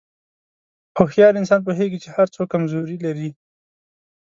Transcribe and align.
هوښیار 0.97 1.33
انسان 1.39 1.59
پوهېږي 1.67 1.97
چې 2.03 2.09
هر 2.15 2.27
څوک 2.35 2.47
کمزوري 2.53 2.97
لري. 3.05 3.29